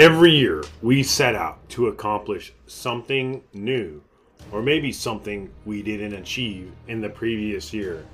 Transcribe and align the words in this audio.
Every 0.00 0.30
year, 0.30 0.64
we 0.80 1.02
set 1.02 1.34
out 1.34 1.68
to 1.68 1.88
accomplish 1.88 2.54
something 2.66 3.42
new, 3.52 4.02
or 4.50 4.62
maybe 4.62 4.92
something 4.92 5.50
we 5.66 5.82
didn't 5.82 6.14
achieve 6.14 6.72
in 6.88 7.02
the 7.02 7.10
previous 7.10 7.74
year. 7.74 8.06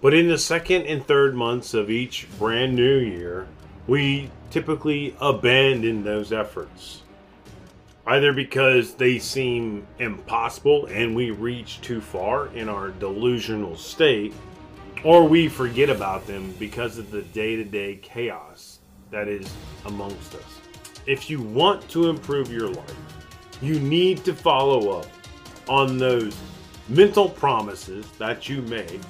But 0.00 0.14
in 0.14 0.26
the 0.26 0.36
second 0.36 0.82
and 0.86 1.06
third 1.06 1.36
months 1.36 1.74
of 1.74 1.90
each 1.92 2.26
brand 2.40 2.74
new 2.74 2.98
year, 2.98 3.46
we 3.86 4.32
typically 4.50 5.14
abandon 5.20 6.02
those 6.02 6.32
efforts. 6.32 7.02
Either 8.04 8.32
because 8.32 8.94
they 8.94 9.20
seem 9.20 9.86
impossible 10.00 10.86
and 10.86 11.14
we 11.14 11.30
reach 11.30 11.80
too 11.82 12.00
far 12.00 12.48
in 12.48 12.68
our 12.68 12.90
delusional 12.90 13.76
state, 13.76 14.34
or 15.04 15.22
we 15.22 15.48
forget 15.48 15.88
about 15.88 16.26
them 16.26 16.52
because 16.58 16.98
of 16.98 17.12
the 17.12 17.22
day 17.22 17.54
to 17.54 17.62
day 17.62 17.94
chaos 18.02 18.80
that 19.12 19.28
is 19.28 19.48
amongst 19.84 20.34
us. 20.34 20.65
If 21.06 21.30
you 21.30 21.40
want 21.40 21.88
to 21.90 22.08
improve 22.08 22.50
your 22.50 22.68
life, 22.68 22.96
you 23.62 23.78
need 23.78 24.24
to 24.24 24.34
follow 24.34 24.98
up 24.98 25.06
on 25.68 25.98
those 25.98 26.36
mental 26.88 27.28
promises 27.28 28.04
that 28.18 28.48
you 28.48 28.60
made 28.62 29.00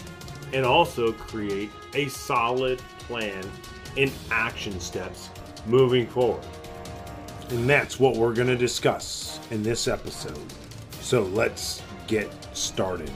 and 0.52 0.66
also 0.66 1.12
create 1.12 1.70
a 1.94 2.08
solid 2.08 2.78
plan 2.98 3.42
and 3.96 4.12
action 4.30 4.78
steps 4.78 5.30
moving 5.64 6.06
forward. 6.06 6.44
And 7.48 7.68
that's 7.68 7.98
what 7.98 8.16
we're 8.16 8.34
going 8.34 8.48
to 8.48 8.56
discuss 8.56 9.40
in 9.50 9.62
this 9.62 9.88
episode. 9.88 10.52
So 11.00 11.22
let's 11.22 11.82
get 12.08 12.30
started. 12.54 13.10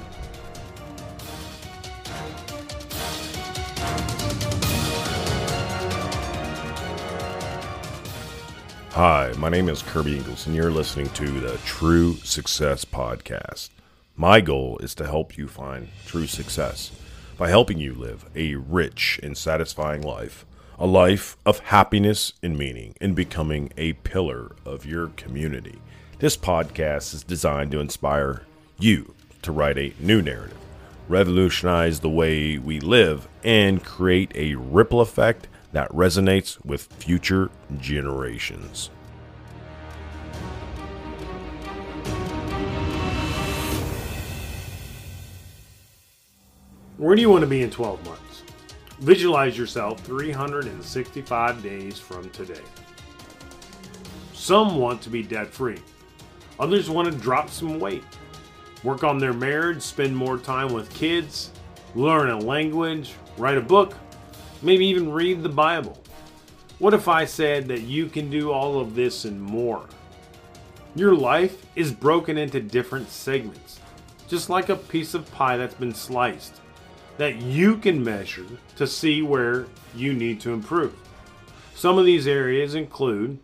Hi, 9.03 9.33
my 9.39 9.49
name 9.49 9.71
is 9.71 9.81
Kirby 9.81 10.19
Ingles, 10.19 10.47
and 10.47 10.55
you're 10.55 10.71
listening 10.71 11.09
to 11.15 11.41
the 11.41 11.57
True 11.65 12.17
Success 12.17 12.85
Podcast. 12.85 13.71
My 14.15 14.43
goal 14.43 14.77
is 14.83 14.95
to 14.97 15.07
help 15.07 15.39
you 15.39 15.49
find 15.49 15.89
true 16.05 16.27
success 16.27 16.91
by 17.39 17.49
helping 17.49 17.79
you 17.79 17.95
live 17.95 18.27
a 18.37 18.57
rich 18.57 19.19
and 19.23 19.39
satisfying 19.39 20.03
life, 20.03 20.45
a 20.79 20.87
life 20.87 21.39
of 21.47 21.61
happiness 21.61 22.35
and 22.43 22.59
meaning, 22.59 22.95
and 23.01 23.17
becoming 23.17 23.73
a 23.79 23.95
pillar 23.95 24.55
of 24.67 24.85
your 24.85 25.07
community. 25.07 25.79
This 26.19 26.37
podcast 26.37 27.15
is 27.15 27.25
designed 27.25 27.71
to 27.71 27.81
inspire 27.81 28.43
you 28.79 29.15
to 29.41 29.51
write 29.51 29.79
a 29.79 29.95
new 29.99 30.21
narrative, 30.21 30.59
revolutionize 31.09 32.01
the 32.01 32.11
way 32.11 32.59
we 32.59 32.81
live, 32.81 33.29
and 33.43 33.83
create 33.83 34.31
a 34.35 34.57
ripple 34.57 35.01
effect 35.01 35.49
that 35.73 35.91
resonates 35.91 36.65
with 36.65 36.93
future 36.95 37.51
generations. 37.79 38.91
Where 46.97 47.15
do 47.17 47.23
you 47.23 47.31
want 47.31 47.41
to 47.43 47.47
be 47.47 47.63
in 47.63 47.71
12 47.71 48.05
months? 48.05 48.43
Visualize 48.99 49.57
yourself 49.57 50.01
365 50.01 51.63
days 51.63 51.99
from 51.99 52.29
today. 52.31 52.61
Some 54.35 54.77
want 54.77 55.01
to 55.03 55.09
be 55.09 55.23
debt 55.23 55.49
free, 55.49 55.79
others 56.59 56.91
want 56.91 57.11
to 57.11 57.19
drop 57.19 57.49
some 57.49 57.81
weight, 57.81 58.05
work 58.85 59.05
on 59.05 59.19
their 59.19 59.33
marriage, 59.33 59.81
spend 59.81 60.15
more 60.15 60.37
time 60.37 60.73
with 60.73 60.93
kids, 60.93 61.53
learn 61.95 62.29
a 62.29 62.39
language, 62.39 63.15
write 63.39 63.57
a 63.57 63.63
book, 63.63 63.95
maybe 64.63 64.87
even 64.87 65.13
read 65.13 65.43
the 65.43 65.49
Bible. 65.49 66.01
What 66.79 66.95
if 66.95 67.09
I 67.09 67.25
said 67.25 67.69
that 67.69 67.83
you 67.83 68.07
can 68.07 68.31
do 68.31 68.53
all 68.53 68.81
of 68.81 68.95
this 68.95 69.25
and 69.25 69.41
more? 69.41 69.87
Your 70.95 71.15
life 71.15 71.65
is 71.77 71.93
broken 71.93 72.39
into 72.39 72.61
different 72.61 73.11
segments, 73.11 73.81
just 74.29 74.49
like 74.49 74.69
a 74.69 74.77
piece 74.77 75.15
of 75.15 75.31
pie 75.33 75.57
that's 75.57 75.75
been 75.75 75.95
sliced, 75.95 76.61
that 77.19 77.37
you 77.37 77.77
can 77.77 78.03
measure 78.03 78.47
to 78.77 78.87
see 78.87 79.23
where 79.23 79.67
you 79.95 80.13
need 80.13 80.41
to 80.41 80.53
improve. 80.53 80.95
Some 81.75 81.99
of 81.99 82.07
these 82.07 82.27
areas 82.27 82.75
include 82.75 83.39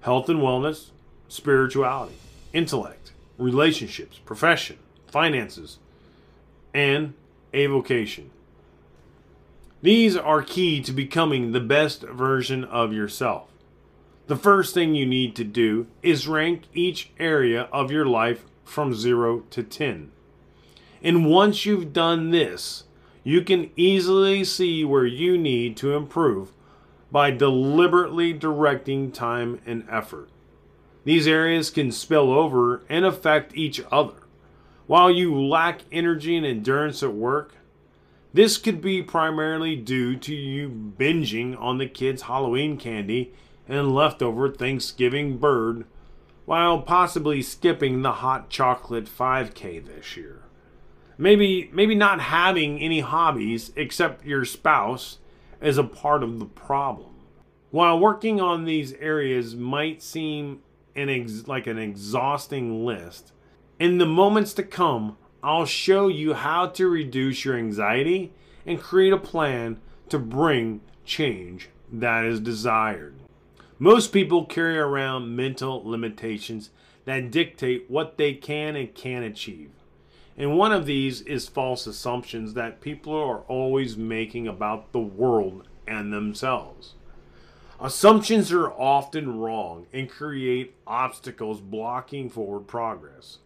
health 0.00 0.28
and 0.28 0.40
wellness, 0.40 0.90
spirituality, 1.28 2.16
intellect, 2.52 3.12
relationships, 3.38 4.18
profession, 4.18 4.78
finances, 5.06 5.78
and 6.74 7.14
a 7.52 7.66
vocation. 7.66 8.30
These 9.82 10.16
are 10.16 10.42
key 10.42 10.80
to 10.82 10.92
becoming 10.92 11.52
the 11.52 11.60
best 11.60 12.02
version 12.02 12.64
of 12.64 12.92
yourself. 12.92 13.50
The 14.26 14.36
first 14.36 14.74
thing 14.74 14.94
you 14.94 15.06
need 15.06 15.36
to 15.36 15.44
do 15.44 15.86
is 16.02 16.26
rank 16.26 16.62
each 16.74 17.10
area 17.18 17.68
of 17.72 17.90
your 17.90 18.06
life 18.06 18.44
from 18.64 18.94
0 18.94 19.40
to 19.50 19.62
10. 19.62 20.10
And 21.02 21.26
once 21.26 21.66
you've 21.66 21.92
done 21.92 22.30
this, 22.30 22.84
you 23.22 23.42
can 23.42 23.70
easily 23.76 24.44
see 24.44 24.84
where 24.84 25.06
you 25.06 25.36
need 25.36 25.76
to 25.76 25.94
improve 25.94 26.52
by 27.12 27.30
deliberately 27.30 28.32
directing 28.32 29.12
time 29.12 29.60
and 29.66 29.86
effort. 29.90 30.30
These 31.04 31.28
areas 31.28 31.70
can 31.70 31.92
spill 31.92 32.32
over 32.32 32.82
and 32.88 33.04
affect 33.04 33.56
each 33.56 33.80
other. 33.92 34.14
While 34.86 35.10
you 35.10 35.38
lack 35.40 35.82
energy 35.92 36.36
and 36.36 36.46
endurance 36.46 37.02
at 37.02 37.12
work, 37.12 37.55
this 38.36 38.58
could 38.58 38.82
be 38.82 39.02
primarily 39.02 39.76
due 39.76 40.14
to 40.14 40.34
you 40.34 40.68
binging 40.68 41.58
on 41.58 41.78
the 41.78 41.86
kids' 41.86 42.22
Halloween 42.22 42.76
candy 42.76 43.32
and 43.66 43.94
leftover 43.94 44.50
Thanksgiving 44.50 45.38
bird 45.38 45.86
while 46.44 46.82
possibly 46.82 47.40
skipping 47.40 48.02
the 48.02 48.12
hot 48.12 48.50
chocolate 48.50 49.06
5k 49.06 49.86
this 49.86 50.18
year. 50.18 50.42
Maybe 51.16 51.70
maybe 51.72 51.94
not 51.94 52.20
having 52.20 52.78
any 52.78 53.00
hobbies 53.00 53.72
except 53.74 54.26
your 54.26 54.44
spouse 54.44 55.16
is 55.62 55.78
a 55.78 55.84
part 55.84 56.22
of 56.22 56.38
the 56.38 56.44
problem. 56.44 57.14
While 57.70 57.98
working 57.98 58.38
on 58.38 58.64
these 58.66 58.92
areas 58.94 59.56
might 59.56 60.02
seem 60.02 60.60
an 60.94 61.08
ex- 61.08 61.48
like 61.48 61.66
an 61.66 61.78
exhausting 61.78 62.84
list, 62.84 63.32
in 63.78 63.96
the 63.96 64.04
moments 64.04 64.52
to 64.54 64.62
come, 64.62 65.16
I'll 65.46 65.64
show 65.64 66.08
you 66.08 66.34
how 66.34 66.66
to 66.70 66.88
reduce 66.88 67.44
your 67.44 67.56
anxiety 67.56 68.32
and 68.66 68.80
create 68.80 69.12
a 69.12 69.16
plan 69.16 69.78
to 70.08 70.18
bring 70.18 70.80
change 71.04 71.68
that 71.92 72.24
is 72.24 72.40
desired. 72.40 73.14
Most 73.78 74.12
people 74.12 74.44
carry 74.44 74.76
around 74.76 75.36
mental 75.36 75.88
limitations 75.88 76.70
that 77.04 77.30
dictate 77.30 77.88
what 77.88 78.18
they 78.18 78.34
can 78.34 78.74
and 78.74 78.92
can't 78.92 79.24
achieve. 79.24 79.70
And 80.36 80.58
one 80.58 80.72
of 80.72 80.84
these 80.84 81.20
is 81.20 81.46
false 81.46 81.86
assumptions 81.86 82.54
that 82.54 82.80
people 82.80 83.14
are 83.14 83.42
always 83.42 83.96
making 83.96 84.48
about 84.48 84.90
the 84.90 84.98
world 84.98 85.68
and 85.86 86.12
themselves. 86.12 86.94
Assumptions 87.80 88.50
are 88.50 88.72
often 88.72 89.38
wrong 89.38 89.86
and 89.92 90.10
create 90.10 90.74
obstacles 90.88 91.60
blocking 91.60 92.28
forward 92.28 92.66
progress. 92.66 93.38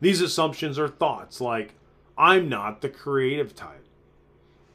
These 0.00 0.20
assumptions 0.20 0.78
are 0.78 0.88
thoughts 0.88 1.40
like, 1.40 1.74
I'm 2.18 2.48
not 2.48 2.80
the 2.80 2.88
creative 2.88 3.54
type. 3.54 3.86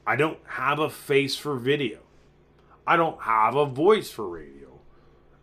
I 0.05 0.15
don't 0.15 0.39
have 0.45 0.79
a 0.79 0.89
face 0.89 1.35
for 1.35 1.55
video. 1.55 1.99
I 2.87 2.97
don't 2.97 3.21
have 3.21 3.55
a 3.55 3.65
voice 3.65 4.09
for 4.09 4.27
radio. 4.27 4.79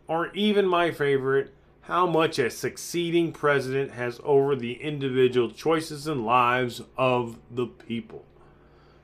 Or 0.08 0.34
even 0.34 0.66
my 0.66 0.90
favorite, 0.90 1.54
how 1.82 2.06
much 2.06 2.38
a 2.38 2.50
succeeding 2.50 3.32
president 3.32 3.92
has 3.92 4.20
over 4.24 4.56
the 4.56 4.74
individual 4.74 5.50
choices 5.50 6.06
and 6.06 6.26
lives 6.26 6.82
of 6.96 7.38
the 7.50 7.66
people. 7.66 8.24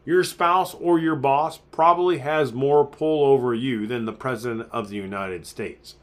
Your 0.04 0.22
spouse 0.22 0.74
or 0.74 0.98
your 0.98 1.16
boss 1.16 1.58
probably 1.70 2.18
has 2.18 2.52
more 2.52 2.84
pull 2.84 3.24
over 3.24 3.54
you 3.54 3.86
than 3.86 4.04
the 4.04 4.12
President 4.12 4.68
of 4.70 4.90
the 4.90 4.96
United 4.96 5.46
States. 5.46 5.94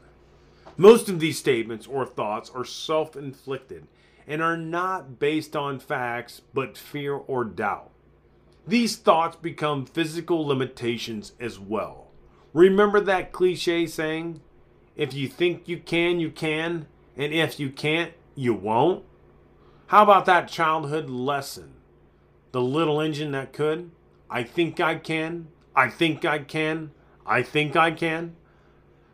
Most 0.76 1.08
of 1.08 1.20
these 1.20 1.38
statements 1.38 1.86
or 1.86 2.04
thoughts 2.04 2.50
are 2.52 2.64
self 2.64 3.14
inflicted 3.14 3.86
and 4.26 4.42
are 4.42 4.56
not 4.56 5.18
based 5.18 5.56
on 5.56 5.78
facts 5.78 6.42
but 6.54 6.78
fear 6.78 7.14
or 7.14 7.44
doubt. 7.44 7.90
These 8.66 8.96
thoughts 8.96 9.36
become 9.36 9.86
physical 9.86 10.46
limitations 10.46 11.32
as 11.40 11.58
well. 11.58 12.08
Remember 12.52 13.00
that 13.00 13.32
cliche 13.32 13.86
saying, 13.86 14.40
if 14.94 15.14
you 15.14 15.26
think 15.26 15.68
you 15.68 15.78
can, 15.78 16.20
you 16.20 16.30
can, 16.30 16.86
and 17.16 17.32
if 17.32 17.58
you 17.58 17.70
can't, 17.70 18.12
you 18.34 18.54
won't? 18.54 19.04
How 19.86 20.02
about 20.02 20.26
that 20.26 20.48
childhood 20.48 21.10
lesson? 21.10 21.74
The 22.52 22.60
little 22.60 23.00
engine 23.00 23.32
that 23.32 23.52
could? 23.52 23.90
I 24.30 24.42
think 24.42 24.80
I 24.80 24.94
can. 24.94 25.48
I 25.74 25.88
think 25.88 26.24
I 26.24 26.38
can. 26.38 26.92
I 27.26 27.42
think 27.42 27.76
I 27.76 27.90
can. 27.90 28.36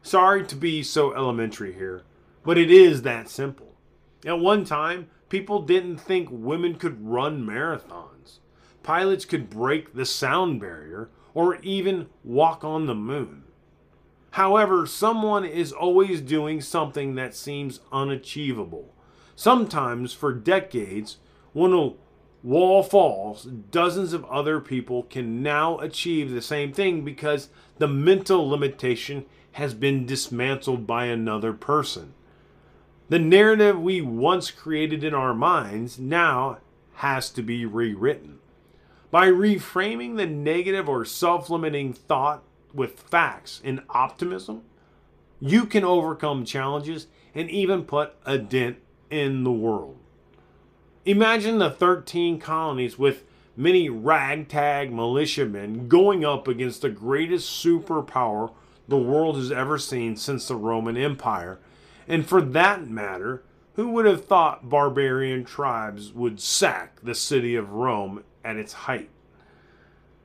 Sorry 0.02 0.44
to 0.46 0.56
be 0.56 0.82
so 0.82 1.14
elementary 1.14 1.72
here, 1.72 2.02
but 2.44 2.58
it 2.58 2.70
is 2.70 3.02
that 3.02 3.28
simple. 3.28 3.67
At 4.24 4.40
one 4.40 4.64
time, 4.64 5.08
people 5.28 5.62
didn't 5.62 5.98
think 5.98 6.28
women 6.30 6.74
could 6.74 7.06
run 7.06 7.46
marathons. 7.46 8.38
Pilots 8.82 9.24
could 9.24 9.50
break 9.50 9.94
the 9.94 10.06
sound 10.06 10.60
barrier 10.60 11.10
or 11.34 11.56
even 11.56 12.08
walk 12.24 12.64
on 12.64 12.86
the 12.86 12.94
moon. 12.94 13.44
However, 14.32 14.86
someone 14.86 15.44
is 15.44 15.72
always 15.72 16.20
doing 16.20 16.60
something 16.60 17.14
that 17.14 17.34
seems 17.34 17.80
unachievable. 17.92 18.94
Sometimes, 19.36 20.12
for 20.12 20.32
decades, 20.32 21.18
when 21.52 21.72
a 21.72 21.92
wall 22.42 22.82
falls, 22.82 23.44
dozens 23.44 24.12
of 24.12 24.24
other 24.26 24.60
people 24.60 25.04
can 25.04 25.42
now 25.42 25.78
achieve 25.78 26.30
the 26.30 26.42
same 26.42 26.72
thing 26.72 27.04
because 27.04 27.48
the 27.78 27.88
mental 27.88 28.48
limitation 28.48 29.24
has 29.52 29.74
been 29.74 30.06
dismantled 30.06 30.86
by 30.86 31.06
another 31.06 31.52
person. 31.52 32.14
The 33.08 33.18
narrative 33.18 33.80
we 33.80 34.02
once 34.02 34.50
created 34.50 35.02
in 35.02 35.14
our 35.14 35.32
minds 35.32 35.98
now 35.98 36.58
has 36.96 37.30
to 37.30 37.42
be 37.42 37.64
rewritten. 37.64 38.38
By 39.10 39.28
reframing 39.28 40.16
the 40.16 40.26
negative 40.26 40.90
or 40.90 41.06
self 41.06 41.48
limiting 41.48 41.94
thought 41.94 42.42
with 42.74 43.00
facts 43.00 43.62
and 43.64 43.82
optimism, 43.88 44.62
you 45.40 45.64
can 45.64 45.84
overcome 45.84 46.44
challenges 46.44 47.06
and 47.34 47.48
even 47.48 47.84
put 47.84 48.14
a 48.26 48.36
dent 48.36 48.76
in 49.08 49.42
the 49.42 49.52
world. 49.52 49.96
Imagine 51.06 51.58
the 51.58 51.70
13 51.70 52.38
colonies 52.38 52.98
with 52.98 53.24
many 53.56 53.88
ragtag 53.88 54.92
militiamen 54.92 55.88
going 55.88 56.26
up 56.26 56.46
against 56.46 56.82
the 56.82 56.90
greatest 56.90 57.64
superpower 57.64 58.52
the 58.86 58.98
world 58.98 59.36
has 59.36 59.50
ever 59.50 59.78
seen 59.78 60.16
since 60.16 60.48
the 60.48 60.56
Roman 60.56 60.98
Empire. 60.98 61.58
And 62.08 62.26
for 62.26 62.40
that 62.40 62.88
matter, 62.88 63.42
who 63.74 63.90
would 63.90 64.06
have 64.06 64.24
thought 64.24 64.68
barbarian 64.68 65.44
tribes 65.44 66.12
would 66.12 66.40
sack 66.40 67.00
the 67.02 67.14
city 67.14 67.54
of 67.54 67.70
Rome 67.70 68.24
at 68.42 68.56
its 68.56 68.72
height? 68.72 69.10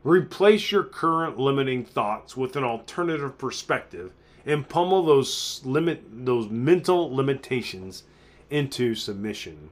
Replace 0.03 0.71
your 0.71 0.83
current 0.83 1.37
limiting 1.37 1.85
thoughts 1.85 2.35
with 2.35 2.55
an 2.55 2.63
alternative 2.63 3.37
perspective 3.37 4.11
and 4.45 4.67
pummel 4.67 5.03
those 5.03 5.61
limit 5.63 6.03
those 6.09 6.49
mental 6.49 7.13
limitations 7.13 8.03
into 8.49 8.95
submission. 8.95 9.69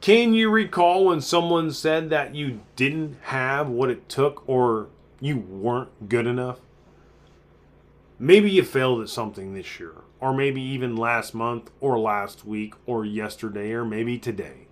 Can 0.00 0.32
you 0.34 0.50
recall 0.50 1.06
when 1.06 1.20
someone 1.20 1.72
said 1.72 2.10
that 2.10 2.34
you 2.34 2.60
didn't 2.76 3.16
have 3.22 3.68
what 3.68 3.90
it 3.90 4.08
took 4.08 4.48
or 4.48 4.88
you 5.20 5.38
weren't 5.38 6.08
good 6.08 6.26
enough? 6.26 6.58
Maybe 8.22 8.50
you 8.50 8.64
failed 8.64 9.00
at 9.00 9.08
something 9.08 9.54
this 9.54 9.80
year, 9.80 9.94
or 10.20 10.34
maybe 10.34 10.60
even 10.60 10.94
last 10.94 11.32
month, 11.32 11.70
or 11.80 11.98
last 11.98 12.44
week, 12.44 12.74
or 12.84 13.02
yesterday, 13.02 13.72
or 13.72 13.82
maybe 13.82 14.18
today. 14.18 14.68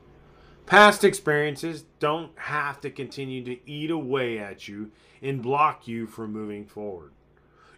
Past 0.66 1.02
experiences 1.02 1.86
don't 1.98 2.30
have 2.34 2.78
to 2.82 2.90
continue 2.90 3.42
to 3.44 3.58
eat 3.66 3.90
away 3.90 4.38
at 4.38 4.68
you 4.68 4.90
and 5.22 5.42
block 5.42 5.88
you 5.88 6.06
from 6.06 6.30
moving 6.30 6.66
forward. 6.66 7.12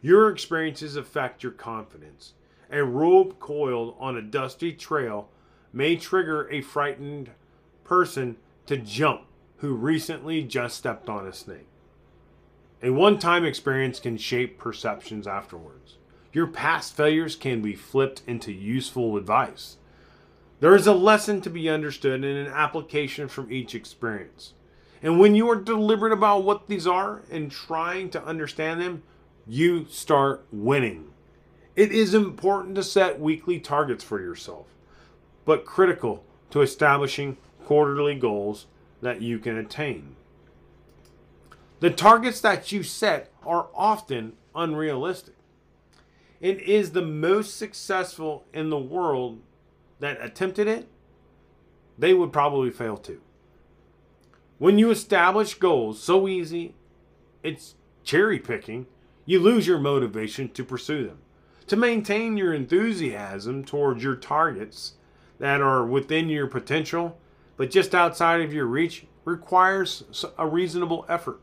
Your 0.02 0.28
experiences 0.28 0.96
affect 0.96 1.44
your 1.44 1.52
confidence. 1.52 2.34
A 2.72 2.82
rope 2.82 3.38
coiled 3.38 3.94
on 4.00 4.16
a 4.16 4.22
dusty 4.22 4.72
trail 4.72 5.28
may 5.72 5.94
trigger 5.94 6.50
a 6.50 6.62
frightened 6.62 7.30
person 7.84 8.38
to 8.66 8.76
jump 8.76 9.22
who 9.58 9.74
recently 9.74 10.42
just 10.42 10.76
stepped 10.76 11.08
on 11.08 11.28
a 11.28 11.32
snake. 11.32 11.69
A 12.82 12.90
one 12.90 13.18
time 13.18 13.44
experience 13.44 14.00
can 14.00 14.16
shape 14.16 14.58
perceptions 14.58 15.26
afterwards. 15.26 15.98
Your 16.32 16.46
past 16.46 16.96
failures 16.96 17.36
can 17.36 17.60
be 17.60 17.74
flipped 17.74 18.22
into 18.26 18.52
useful 18.52 19.18
advice. 19.18 19.76
There 20.60 20.74
is 20.74 20.86
a 20.86 20.94
lesson 20.94 21.42
to 21.42 21.50
be 21.50 21.68
understood 21.68 22.24
and 22.24 22.46
an 22.46 22.52
application 22.52 23.28
from 23.28 23.52
each 23.52 23.74
experience. 23.74 24.54
And 25.02 25.18
when 25.18 25.34
you 25.34 25.50
are 25.50 25.56
deliberate 25.56 26.12
about 26.12 26.44
what 26.44 26.68
these 26.68 26.86
are 26.86 27.22
and 27.30 27.50
trying 27.50 28.10
to 28.10 28.24
understand 28.24 28.80
them, 28.80 29.02
you 29.46 29.86
start 29.90 30.46
winning. 30.50 31.10
It 31.76 31.92
is 31.92 32.14
important 32.14 32.76
to 32.76 32.82
set 32.82 33.20
weekly 33.20 33.58
targets 33.58 34.04
for 34.04 34.20
yourself, 34.20 34.66
but 35.44 35.64
critical 35.64 36.24
to 36.50 36.62
establishing 36.62 37.36
quarterly 37.64 38.14
goals 38.14 38.66
that 39.00 39.22
you 39.22 39.38
can 39.38 39.56
attain. 39.56 40.16
The 41.80 41.90
targets 41.90 42.40
that 42.42 42.72
you 42.72 42.82
set 42.82 43.32
are 43.44 43.68
often 43.74 44.34
unrealistic. 44.54 45.34
It 46.40 46.60
is 46.60 46.92
the 46.92 47.02
most 47.02 47.56
successful 47.56 48.44
in 48.52 48.70
the 48.70 48.78
world 48.78 49.40
that 49.98 50.22
attempted 50.22 50.66
it, 50.66 50.88
they 51.98 52.14
would 52.14 52.32
probably 52.32 52.70
fail 52.70 52.96
too. 52.96 53.20
When 54.58 54.78
you 54.78 54.90
establish 54.90 55.54
goals 55.54 56.02
so 56.02 56.28
easy, 56.28 56.74
it's 57.42 57.74
cherry 58.04 58.38
picking, 58.38 58.86
you 59.24 59.38
lose 59.40 59.66
your 59.66 59.78
motivation 59.78 60.48
to 60.50 60.64
pursue 60.64 61.06
them. 61.06 61.18
To 61.68 61.76
maintain 61.76 62.36
your 62.36 62.52
enthusiasm 62.52 63.64
towards 63.64 64.02
your 64.02 64.16
targets 64.16 64.94
that 65.38 65.60
are 65.60 65.84
within 65.84 66.28
your 66.28 66.46
potential, 66.46 67.18
but 67.56 67.70
just 67.70 67.94
outside 67.94 68.40
of 68.40 68.52
your 68.52 68.66
reach, 68.66 69.06
requires 69.24 70.24
a 70.36 70.46
reasonable 70.46 71.06
effort. 71.08 71.40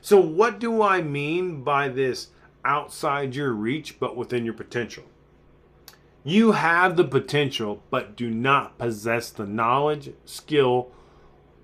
So, 0.00 0.18
what 0.18 0.58
do 0.58 0.82
I 0.82 1.02
mean 1.02 1.62
by 1.62 1.88
this 1.88 2.28
outside 2.64 3.34
your 3.34 3.52
reach 3.52 4.00
but 4.00 4.16
within 4.16 4.44
your 4.44 4.54
potential? 4.54 5.04
You 6.24 6.52
have 6.52 6.96
the 6.96 7.04
potential 7.04 7.82
but 7.90 8.16
do 8.16 8.30
not 8.30 8.78
possess 8.78 9.30
the 9.30 9.46
knowledge, 9.46 10.12
skill, 10.24 10.90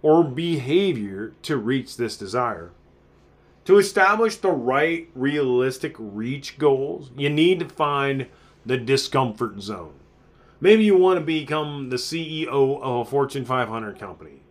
or 0.02 0.24
behavior 0.24 1.34
to 1.42 1.56
reach 1.56 1.96
this 1.96 2.16
desire. 2.16 2.72
To 3.64 3.78
establish 3.78 4.36
the 4.36 4.50
right 4.50 5.08
realistic 5.14 5.96
reach 5.98 6.58
goals, 6.58 7.10
you 7.16 7.28
need 7.28 7.58
to 7.60 7.68
find 7.68 8.26
the 8.64 8.76
discomfort 8.76 9.60
zone. 9.60 9.94
Maybe 10.60 10.84
you 10.84 10.96
want 10.96 11.18
to 11.18 11.24
become 11.24 11.90
the 11.90 11.96
CEO 11.96 12.80
of 12.80 13.06
a 13.06 13.10
Fortune 13.10 13.44
500 13.44 13.98
company. 13.98 14.42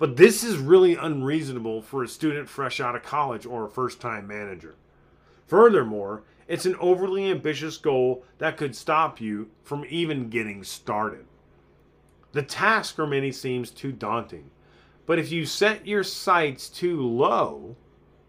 But 0.00 0.16
this 0.16 0.42
is 0.42 0.56
really 0.56 0.94
unreasonable 0.94 1.82
for 1.82 2.02
a 2.02 2.08
student 2.08 2.48
fresh 2.48 2.80
out 2.80 2.96
of 2.96 3.02
college 3.02 3.44
or 3.44 3.66
a 3.66 3.70
first 3.70 4.00
time 4.00 4.26
manager. 4.26 4.76
Furthermore, 5.46 6.22
it's 6.48 6.64
an 6.64 6.74
overly 6.76 7.30
ambitious 7.30 7.76
goal 7.76 8.24
that 8.38 8.56
could 8.56 8.74
stop 8.74 9.20
you 9.20 9.50
from 9.62 9.84
even 9.90 10.30
getting 10.30 10.64
started. 10.64 11.26
The 12.32 12.40
task 12.40 12.96
for 12.96 13.06
many 13.06 13.30
seems 13.30 13.70
too 13.70 13.92
daunting, 13.92 14.50
but 15.04 15.18
if 15.18 15.30
you 15.30 15.44
set 15.44 15.86
your 15.86 16.02
sights 16.02 16.70
too 16.70 17.06
low, 17.06 17.76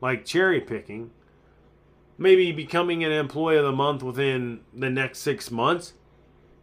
like 0.02 0.26
cherry 0.26 0.60
picking, 0.60 1.12
maybe 2.18 2.52
becoming 2.52 3.06
an 3.06 3.14
employee 3.14 3.56
of 3.56 3.64
the 3.64 3.72
month 3.72 4.04
within 4.04 4.60
the 4.74 4.90
next 4.90 5.20
six 5.20 5.50
months, 5.50 5.94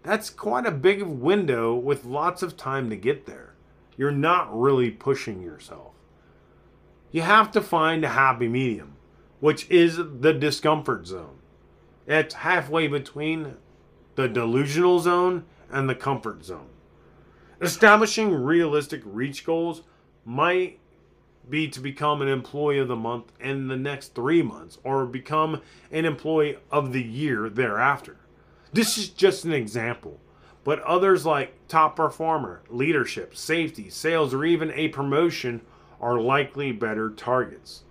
that's 0.02 0.28
quite 0.28 0.66
a 0.66 0.70
big 0.70 1.02
window 1.02 1.74
with 1.74 2.04
lots 2.04 2.42
of 2.42 2.58
time 2.58 2.90
to 2.90 2.96
get 2.96 3.24
there 3.24 3.47
you're 3.98 4.12
not 4.12 4.58
really 4.58 4.90
pushing 4.90 5.42
yourself. 5.42 5.92
You 7.10 7.22
have 7.22 7.50
to 7.52 7.60
find 7.60 8.04
a 8.04 8.08
happy 8.08 8.48
medium, 8.48 8.96
which 9.40 9.68
is 9.68 9.96
the 9.96 10.32
discomfort 10.32 11.06
zone. 11.06 11.38
It's 12.06 12.34
halfway 12.36 12.86
between 12.86 13.56
the 14.14 14.28
delusional 14.28 15.00
zone 15.00 15.44
and 15.70 15.88
the 15.88 15.94
comfort 15.94 16.44
zone. 16.44 16.68
Establishing 17.60 18.32
realistic 18.32 19.02
reach 19.04 19.44
goals 19.44 19.82
might 20.24 20.78
be 21.50 21.66
to 21.68 21.80
become 21.80 22.22
an 22.22 22.28
employee 22.28 22.78
of 22.78 22.88
the 22.88 22.96
month 22.96 23.32
in 23.40 23.68
the 23.68 23.76
next 23.76 24.14
three 24.14 24.42
months 24.42 24.78
or 24.84 25.06
become 25.06 25.60
an 25.90 26.04
employee 26.04 26.58
of 26.70 26.92
the 26.92 27.02
year 27.02 27.48
thereafter. 27.48 28.16
This 28.72 28.96
is 28.96 29.08
just 29.08 29.44
an 29.44 29.52
example. 29.52 30.20
But 30.68 30.82
others 30.82 31.24
like 31.24 31.54
top 31.66 31.96
performer, 31.96 32.60
leadership, 32.68 33.34
safety, 33.34 33.88
sales, 33.88 34.34
or 34.34 34.44
even 34.44 34.70
a 34.72 34.88
promotion 34.88 35.62
are 35.98 36.20
likely 36.20 36.72
better 36.72 37.08
targets. 37.08 37.84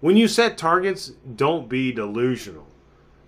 When 0.00 0.18
you 0.18 0.28
set 0.28 0.58
targets, 0.58 1.12
don't 1.34 1.66
be 1.66 1.92
delusional. 1.92 2.66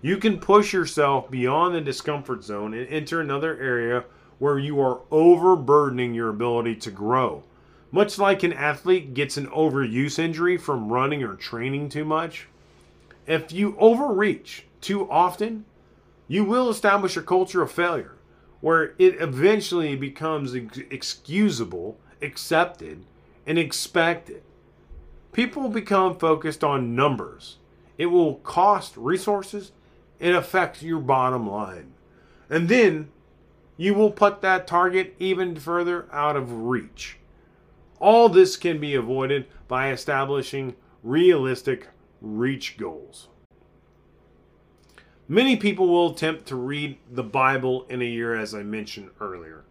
You 0.03 0.17
can 0.17 0.37
push 0.37 0.73
yourself 0.73 1.31
beyond 1.31 1.73
the 1.73 1.81
discomfort 1.81 2.43
zone 2.43 2.75
and 2.75 2.87
enter 2.89 3.19
another 3.19 3.59
area 3.59 4.05
where 4.37 4.59
you 4.59 4.79
are 4.79 5.01
overburdening 5.09 6.13
your 6.13 6.29
ability 6.29 6.75
to 6.75 6.91
grow. 6.91 7.41
Much 7.89 8.19
like 8.19 8.43
an 8.43 8.53
athlete 8.53 9.15
gets 9.15 9.37
an 9.37 9.47
overuse 9.47 10.19
injury 10.19 10.55
from 10.55 10.93
running 10.93 11.23
or 11.23 11.33
training 11.33 11.89
too 11.89 12.05
much, 12.05 12.47
if 13.25 13.51
you 13.51 13.75
overreach 13.79 14.65
too 14.81 15.09
often, 15.09 15.65
you 16.27 16.43
will 16.43 16.69
establish 16.69 17.17
a 17.17 17.23
culture 17.23 17.63
of 17.63 17.71
failure 17.71 18.17
where 18.61 18.93
it 18.97 19.21
eventually 19.21 19.95
becomes 19.95 20.53
excusable, 20.53 21.97
accepted, 22.21 23.05
and 23.45 23.57
expected. 23.57 24.43
People 25.31 25.69
become 25.69 26.17
focused 26.17 26.63
on 26.63 26.95
numbers. 26.95 27.57
It 27.97 28.07
will 28.07 28.35
cost 28.35 28.97
resources, 28.97 29.71
it 30.19 30.35
affects 30.35 30.81
your 30.81 30.99
bottom 30.99 31.49
line. 31.49 31.93
And 32.49 32.67
then 32.67 33.09
you 33.77 33.93
will 33.93 34.11
put 34.11 34.41
that 34.41 34.67
target 34.67 35.15
even 35.19 35.55
further 35.55 36.07
out 36.11 36.35
of 36.35 36.51
reach. 36.51 37.17
All 37.99 38.27
this 38.27 38.57
can 38.57 38.79
be 38.79 38.95
avoided 38.95 39.45
by 39.67 39.91
establishing 39.91 40.75
realistic 41.03 41.87
reach 42.21 42.77
goals. 42.77 43.29
Many 45.31 45.57
people 45.57 45.87
will 45.87 46.09
attempt 46.09 46.47
to 46.47 46.55
read 46.55 46.97
the 47.07 47.21
Bible 47.21 47.85
in 47.87 48.01
a 48.01 48.05
year, 48.05 48.35
as 48.35 48.55
I 48.55 48.63
mentioned 48.63 49.11
earlier. 49.21 49.63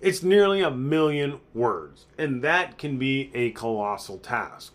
It's 0.00 0.22
nearly 0.22 0.62
a 0.62 0.70
million 0.70 1.38
words, 1.52 2.06
and 2.16 2.40
that 2.40 2.78
can 2.78 2.96
be 2.96 3.30
a 3.34 3.50
colossal 3.50 4.16
task. 4.16 4.72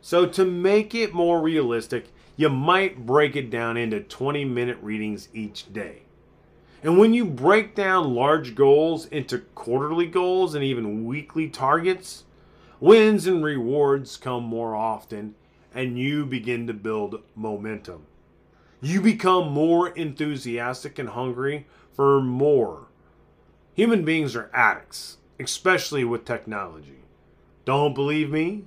So, 0.00 0.24
to 0.24 0.44
make 0.44 0.94
it 0.94 1.12
more 1.12 1.40
realistic, 1.42 2.12
you 2.36 2.48
might 2.48 3.06
break 3.06 3.34
it 3.34 3.50
down 3.50 3.76
into 3.76 3.98
20 3.98 4.44
minute 4.44 4.78
readings 4.80 5.28
each 5.34 5.72
day. 5.72 6.02
And 6.84 6.96
when 6.96 7.12
you 7.12 7.24
break 7.24 7.74
down 7.74 8.14
large 8.14 8.54
goals 8.54 9.06
into 9.06 9.38
quarterly 9.56 10.06
goals 10.06 10.54
and 10.54 10.62
even 10.62 11.06
weekly 11.06 11.48
targets, 11.48 12.22
wins 12.78 13.26
and 13.26 13.42
rewards 13.42 14.16
come 14.16 14.44
more 14.44 14.76
often, 14.76 15.34
and 15.74 15.98
you 15.98 16.24
begin 16.24 16.68
to 16.68 16.72
build 16.72 17.20
momentum 17.34 18.06
you 18.80 19.00
become 19.00 19.52
more 19.52 19.88
enthusiastic 19.88 20.98
and 20.98 21.10
hungry 21.10 21.66
for 21.92 22.20
more. 22.20 22.88
Human 23.74 24.04
beings 24.04 24.36
are 24.36 24.50
addicts, 24.54 25.18
especially 25.40 26.04
with 26.04 26.24
technology. 26.24 27.04
Don't 27.64 27.94
believe 27.94 28.30
me? 28.30 28.64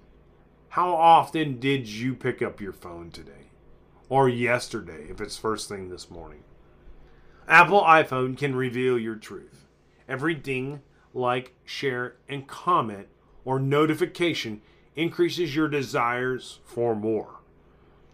How 0.69 0.93
often 0.93 1.59
did 1.59 1.87
you 1.87 2.13
pick 2.13 2.41
up 2.41 2.61
your 2.61 2.73
phone 2.73 3.11
today? 3.11 3.51
Or 4.07 4.27
yesterday, 4.29 5.05
if 5.09 5.21
it's 5.21 5.37
first 5.37 5.69
thing 5.69 5.89
this 5.89 6.09
morning? 6.09 6.43
Apple 7.47 7.81
iPhone 7.81 8.37
can 8.37 8.55
reveal 8.55 8.99
your 8.99 9.15
truth. 9.15 9.65
Every 10.07 10.35
ding, 10.35 10.81
like, 11.13 11.53
share, 11.65 12.15
and 12.27 12.47
comment 12.47 13.07
or 13.45 13.59
notification 13.59 14.61
increases 14.95 15.55
your 15.55 15.67
desires 15.67 16.59
for 16.65 16.95
more. 16.95 17.38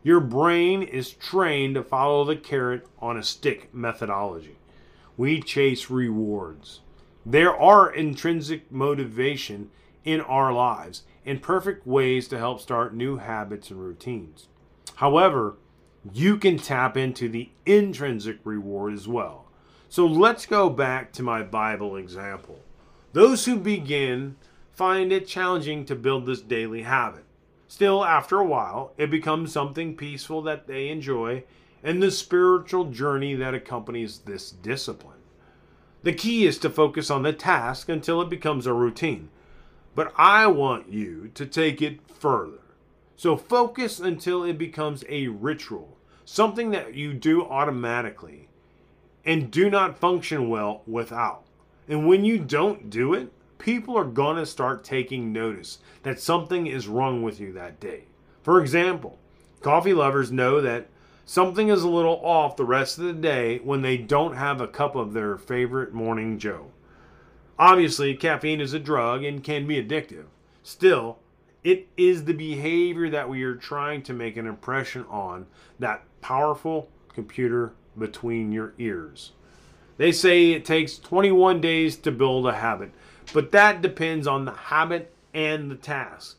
Your 0.06 0.20
brain 0.20 0.84
is 0.84 1.10
trained 1.10 1.74
to 1.74 1.84
follow 1.84 2.24
the 2.26 2.36
carrot 2.36 2.86
on 3.00 3.18
a 3.18 3.24
stick 3.24 3.74
methodology. 3.74 4.60
We 5.18 5.42
chase 5.42 5.90
rewards. 5.90 6.82
There 7.26 7.60
are 7.60 7.92
intrinsic 7.92 8.72
motivation 8.72 9.72
in 10.04 10.22
our 10.22 10.54
lives 10.54 11.06
and 11.26 11.42
perfect 11.42 11.88
ways 11.88 12.28
to 12.28 12.38
help 12.38 12.62
start 12.62 12.94
new 12.94 13.18
habits 13.18 13.72
and 13.72 13.82
routines. 13.82 14.48
However, 14.98 15.56
you 16.14 16.38
can 16.38 16.60
tap 16.60 16.96
into 16.96 17.28
the 17.28 17.50
intrinsic 17.66 18.38
reward 18.44 18.94
as 18.94 19.08
well. 19.08 19.48
So 19.90 20.06
let's 20.06 20.46
go 20.46 20.70
back 20.70 21.14
to 21.14 21.24
my 21.24 21.42
Bible 21.42 21.96
example. 21.96 22.60
Those 23.14 23.46
who 23.46 23.58
begin 23.58 24.36
find 24.72 25.12
it 25.12 25.26
challenging 25.26 25.84
to 25.86 25.96
build 25.96 26.28
this 26.28 26.42
daily 26.42 26.84
habit. 26.84 27.25
Still, 27.68 28.06
after 28.06 28.40
a 28.40 28.46
while, 28.46 28.94
it 28.98 29.10
becomes 29.10 29.52
something 29.52 29.96
peaceful 29.98 30.42
that 30.44 30.68
they 30.68 30.90
enjoy 30.90 31.44
and 31.84 32.02
the 32.02 32.12
spiritual 32.12 32.86
journey 32.86 33.36
that 33.36 33.54
accompanies 33.54 34.20
this 34.20 34.52
discipline. 34.52 35.20
The 36.04 36.14
key 36.14 36.46
is 36.46 36.58
to 36.60 36.70
focus 36.70 37.10
on 37.10 37.24
the 37.24 37.34
task 37.34 37.90
until 37.90 38.22
it 38.22 38.30
becomes 38.30 38.68
a 38.68 38.74
routine. 38.74 39.30
But 39.96 40.14
I 40.18 40.48
want 40.48 40.92
you 40.92 41.32
to 41.34 41.46
take 41.46 41.82
it 41.82 42.00
further. 42.08 42.60
So 43.16 43.38
focus 43.38 44.00
until 44.00 44.44
it 44.44 44.58
becomes 44.58 45.04
a 45.08 45.28
ritual, 45.28 45.98
something 46.26 46.72
that 46.72 46.94
you 46.96 47.14
do 47.14 47.44
automatically 47.44 48.50
and 49.26 49.50
do 49.50 49.70
not 49.70 49.98
function 49.98 50.50
well 50.50 50.84
without. 50.86 51.44
And 51.88 52.08
when 52.08 52.26
you 52.26 52.38
don't 52.38 52.90
do 52.90 53.14
it, 53.14 53.32
people 53.58 53.98
are 53.98 54.06
going 54.06 54.38
to 54.38 54.46
start 54.46 54.84
taking 54.84 55.32
notice 55.32 55.80
that 56.04 56.20
something 56.20 56.68
is 56.68 56.88
wrong 56.88 57.24
with 57.24 57.40
you 57.40 57.54
that 57.54 57.80
day. 57.80 58.04
For 58.44 58.62
example, 58.62 59.18
coffee 59.62 59.94
lovers 59.94 60.32
know 60.32 60.62
that 60.62 60.88
something 61.26 61.70
is 61.70 61.84
a 61.84 61.90
little 61.90 62.20
off 62.24 62.56
the 62.56 62.66
rest 62.66 62.98
of 62.98 63.06
the 63.06 63.14
day 63.14 63.60
when 63.60 63.82
they 63.82 63.98
don't 63.98 64.36
have 64.36 64.62
a 64.62 64.68
cup 64.68 64.96
of 64.96 65.14
their 65.14 65.38
favorite 65.38 65.94
morning 65.94 66.38
joe. 66.38 66.72
Obviously, 67.58 68.16
caffeine 68.16 68.62
is 68.62 68.74
a 68.74 68.80
drug 68.80 69.24
and 69.24 69.44
can 69.44 69.66
be 69.66 69.82
addictive. 69.82 70.26
Still, 70.62 71.20
it 71.64 71.88
is 71.98 72.26
the 72.26 72.34
behavior 72.34 73.10
that 73.10 73.30
we 73.30 73.44
are 73.44 73.56
trying 73.56 74.04
to 74.04 74.14
make 74.14 74.38
an 74.38 74.46
impression 74.46 75.06
on 75.10 75.48
that 75.80 76.04
powerful 76.22 76.90
computer 77.14 77.74
between 77.98 78.52
your 78.52 78.74
ears. 78.78 79.32
They 79.98 80.12
say 80.12 80.52
it 80.52 80.66
takes 80.66 81.00
21 81.00 81.62
days 81.62 81.96
to 81.98 82.12
build 82.12 82.46
a 82.46 82.54
habit, 82.54 82.92
but 83.34 83.52
that 83.52 83.82
depends 83.82 84.28
on 84.28 84.46
the 84.46 84.52
habit 84.52 85.14
and 85.34 85.70
the 85.70 85.76
task. 85.76 86.38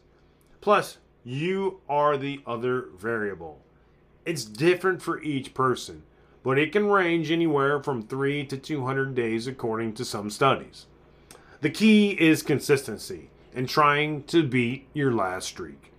Plus, 0.61 0.99
you 1.25 1.81
are 1.89 2.17
the 2.17 2.41
other 2.47 2.89
variable. 2.97 3.61
It's 4.25 4.45
different 4.45 5.03
for 5.03 5.23
each 5.23 5.55
person, 5.55 6.03
but 6.43 6.59
it 6.59 6.73
can 6.73 6.87
range 6.87 7.31
anywhere 7.31 7.83
from 7.83 8.03
3 8.03 8.45
to 8.47 8.57
200 8.57 9.15
days 9.15 9.47
according 9.47 9.95
to 9.95 10.05
some 10.05 10.31
studies. 10.31 10.87
The 11.61 11.71
key 11.71 12.11
is 12.11 12.43
consistency 12.43 13.31
and 13.55 13.69
trying 13.69 14.25
to 14.25 14.47
beat 14.47 14.89
your 14.93 15.13
last 15.13 15.49
streak. 15.49 15.93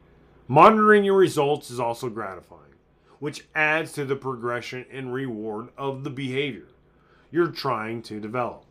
Monitoring 0.47 1.03
your 1.03 1.17
results 1.17 1.69
is 1.69 1.79
also 1.79 2.09
gratifying, 2.09 2.61
which 3.19 3.45
adds 3.55 3.91
to 3.93 4.05
the 4.05 4.15
progression 4.15 4.85
and 4.91 5.13
reward 5.13 5.69
of 5.77 6.03
the 6.03 6.09
behavior 6.09 6.67
you're 7.31 7.47
trying 7.47 8.01
to 8.03 8.19
develop. 8.19 8.63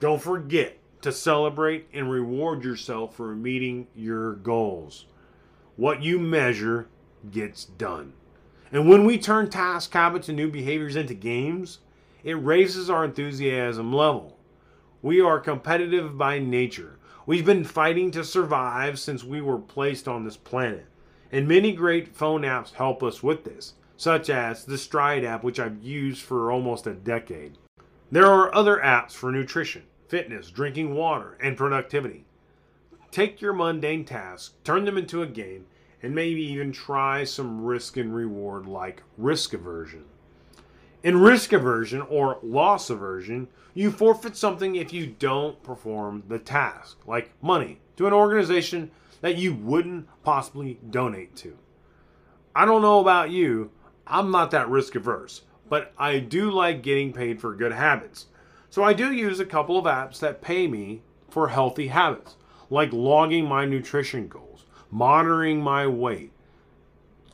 Don't 0.00 0.22
forget 0.22 0.76
to 1.02 1.12
celebrate 1.12 1.88
and 1.92 2.10
reward 2.10 2.64
yourself 2.64 3.16
for 3.16 3.34
meeting 3.34 3.88
your 3.94 4.34
goals. 4.36 5.06
What 5.76 6.02
you 6.02 6.18
measure 6.18 6.88
gets 7.30 7.64
done. 7.64 8.14
And 8.70 8.88
when 8.88 9.04
we 9.04 9.18
turn 9.18 9.50
task 9.50 9.92
habits 9.92 10.28
and 10.28 10.36
new 10.36 10.50
behaviors 10.50 10.96
into 10.96 11.14
games, 11.14 11.80
it 12.24 12.34
raises 12.34 12.88
our 12.88 13.04
enthusiasm 13.04 13.92
level. 13.92 14.38
We 15.02 15.20
are 15.20 15.40
competitive 15.40 16.16
by 16.16 16.38
nature. 16.38 16.98
We've 17.26 17.44
been 17.44 17.64
fighting 17.64 18.10
to 18.12 18.24
survive 18.24 18.98
since 18.98 19.24
we 19.24 19.40
were 19.40 19.58
placed 19.58 20.08
on 20.08 20.24
this 20.24 20.36
planet. 20.36 20.86
And 21.30 21.48
many 21.48 21.72
great 21.72 22.14
phone 22.14 22.42
apps 22.42 22.74
help 22.74 23.02
us 23.02 23.22
with 23.22 23.44
this, 23.44 23.74
such 23.96 24.30
as 24.30 24.64
the 24.64 24.78
Stride 24.78 25.24
app, 25.24 25.42
which 25.42 25.58
I've 25.58 25.82
used 25.82 26.22
for 26.22 26.50
almost 26.52 26.86
a 26.86 26.94
decade. 26.94 27.58
There 28.10 28.26
are 28.26 28.54
other 28.54 28.78
apps 28.78 29.12
for 29.12 29.32
nutrition 29.32 29.82
fitness, 30.12 30.50
drinking 30.50 30.94
water, 30.94 31.38
and 31.40 31.56
productivity. 31.56 32.26
Take 33.10 33.40
your 33.40 33.54
mundane 33.54 34.04
tasks, 34.04 34.52
turn 34.62 34.84
them 34.84 34.98
into 34.98 35.22
a 35.22 35.26
game, 35.26 35.64
and 36.02 36.14
maybe 36.14 36.42
even 36.42 36.70
try 36.70 37.24
some 37.24 37.64
risk 37.64 37.96
and 37.96 38.14
reward 38.14 38.66
like 38.66 39.04
risk 39.16 39.54
aversion. 39.54 40.04
In 41.02 41.18
risk 41.18 41.54
aversion 41.54 42.02
or 42.02 42.38
loss 42.42 42.90
aversion, 42.90 43.48
you 43.72 43.90
forfeit 43.90 44.36
something 44.36 44.76
if 44.76 44.92
you 44.92 45.06
don't 45.06 45.62
perform 45.62 46.24
the 46.28 46.38
task, 46.38 46.98
like 47.06 47.30
money, 47.40 47.80
to 47.96 48.06
an 48.06 48.12
organization 48.12 48.90
that 49.22 49.38
you 49.38 49.54
wouldn't 49.54 50.06
possibly 50.22 50.78
donate 50.90 51.34
to. 51.36 51.56
I 52.54 52.66
don't 52.66 52.82
know 52.82 53.00
about 53.00 53.30
you, 53.30 53.70
I'm 54.06 54.30
not 54.30 54.50
that 54.50 54.68
risk 54.68 54.94
averse, 54.94 55.40
but 55.70 55.94
I 55.96 56.18
do 56.18 56.50
like 56.50 56.82
getting 56.82 57.14
paid 57.14 57.40
for 57.40 57.54
good 57.54 57.72
habits. 57.72 58.26
So 58.72 58.82
I 58.82 58.92
do 58.94 59.12
use 59.12 59.38
a 59.38 59.44
couple 59.44 59.76
of 59.76 59.84
apps 59.84 60.18
that 60.20 60.40
pay 60.40 60.66
me 60.66 61.02
for 61.28 61.48
healthy 61.48 61.88
habits, 61.88 62.36
like 62.70 62.90
logging 62.90 63.44
my 63.44 63.66
nutrition 63.66 64.28
goals, 64.28 64.64
monitoring 64.90 65.60
my 65.60 65.86
weight, 65.86 66.32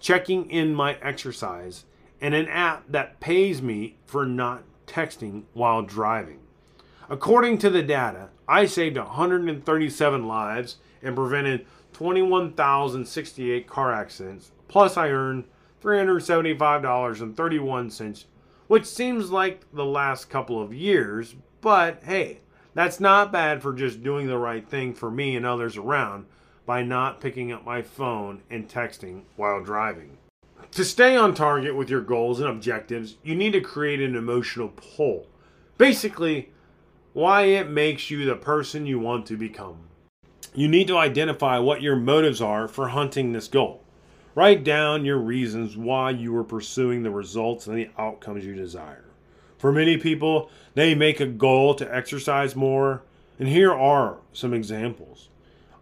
checking 0.01 0.51
in 0.51 0.75
my 0.75 0.95
exercise, 0.95 1.85
and 2.21 2.35
an 2.35 2.49
app 2.49 2.89
that 2.89 3.21
pays 3.21 3.63
me 3.63 3.99
for 4.05 4.27
not 4.27 4.65
texting 4.89 5.45
while 5.53 5.83
driving. 5.83 6.41
According 7.09 7.59
to 7.59 7.71
the 7.71 7.85
data, 7.85 8.31
I 8.49 8.67
saved 8.67 8.97
137 8.97 10.27
lives 10.27 10.79
and 11.05 11.15
prevented 11.15 11.67
21,068 11.93 13.69
car 13.69 13.93
accidents. 13.93 14.51
Plus, 14.67 14.97
I 14.97 15.11
earned 15.11 15.45
$375.31 15.85 18.25
which 18.69 18.87
seems 18.87 19.31
like 19.31 19.65
the 19.73 19.85
last 19.85 20.31
couple 20.31 20.63
of 20.63 20.73
years, 20.73 21.35
but 21.61 22.03
hey, 22.05 22.41
that's 22.75 23.01
not 23.01 23.33
bad 23.33 23.61
for 23.61 23.73
just 23.73 24.03
doing 24.03 24.29
the 24.29 24.39
right 24.39 24.69
thing 24.69 24.95
for 24.95 25.11
me 25.11 25.35
and 25.35 25.45
others 25.45 25.77
around 25.77 26.27
by 26.65 26.83
not 26.83 27.21
picking 27.21 27.51
up 27.51 27.65
my 27.65 27.83
phone 27.83 28.43
and 28.49 28.69
texting 28.69 29.23
while 29.37 29.63
driving. 29.63 30.19
To 30.73 30.85
stay 30.85 31.17
on 31.17 31.35
target 31.35 31.75
with 31.75 31.89
your 31.89 32.03
goals 32.03 32.41
and 32.41 32.49
objectives, 32.49 33.17
you 33.25 33.35
need 33.35 33.53
to 33.55 33.61
create 33.61 34.01
an 34.01 34.15
emotional 34.15 34.69
pull. 34.69 35.27
Basically, 35.79 36.53
why 37.15 37.43
it 37.45 37.71
makes 37.71 38.11
you 38.11 38.25
the 38.27 38.37
person 38.37 38.87
you 38.87 38.99
want 38.99 39.27
to 39.27 39.37
become. 39.37 39.79
You 40.55 40.69
need 40.69 40.89
to 40.89 40.99
identify 40.99 41.59
what 41.59 41.83
your 41.83 41.97
motives 41.97 42.43
are 42.43 42.69
for 42.69 42.89
hunting 42.89 43.33
this 43.33 43.49
goal. 43.49 43.83
Write 44.39 44.63
down 44.63 45.05
your 45.05 45.19
reasons 45.19 45.77
why 45.77 46.11
you 46.11 46.37
are 46.37 46.45
pursuing 46.45 47.03
the 47.03 47.11
results 47.11 47.67
and 47.67 47.77
the 47.77 47.91
outcomes 47.99 48.45
you 48.45 48.55
desire. 48.55 49.07
For 49.59 49.73
many 49.73 49.97
people, 49.97 50.49
they 50.75 50.95
make 50.95 51.19
a 51.19 51.27
goal 51.27 51.75
to 51.75 51.93
exercise 51.93 52.55
more, 52.55 53.03
and 53.41 53.49
here 53.49 53.75
are 53.75 54.19
some 54.33 54.55
examples. 54.55 55.29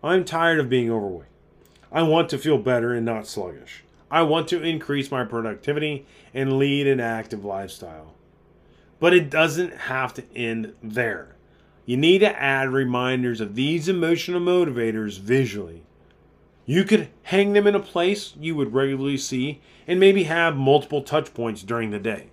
I'm 0.03 0.25
tired 0.25 0.59
of 0.59 0.71
being 0.71 0.91
overweight. 0.91 1.29
I 1.93 2.05
want 2.05 2.31
to 2.31 2.39
feel 2.39 2.57
better 2.57 2.95
and 2.95 3.05
not 3.05 3.27
sluggish. 3.27 3.85
I 4.11 4.23
want 4.23 4.49
to 4.49 4.63
increase 4.63 5.11
my 5.11 5.23
productivity 5.25 6.07
and 6.33 6.59
lead 6.59 6.87
an 6.87 6.99
active 6.99 7.45
lifestyle. 7.45 8.15
But 8.99 9.13
it 9.13 9.29
doesn't 9.29 9.75
have 9.77 10.15
to 10.15 10.25
end 10.35 10.73
there. 10.83 11.37
You 11.85 11.99
need 11.99 12.21
to 12.21 12.43
add 12.43 12.71
reminders 12.71 13.43
of 13.43 13.55
these 13.55 13.87
emotional 13.87 14.41
motivators 14.41 15.21
visually. 15.21 15.83
You 16.69 16.83
could 16.83 17.09
hang 17.23 17.53
them 17.53 17.69
in 17.69 17.77
a 17.77 17.81
place 17.81 18.35
you 18.39 18.57
would 18.57 18.75
regularly 18.75 19.17
see 19.17 19.61
and 19.87 20.01
maybe 20.01 20.25
have 20.25 20.57
multiple 20.57 21.01
touch 21.01 21.33
points 21.33 21.63
during 21.63 21.91
the 21.91 22.01
day. 22.01 22.31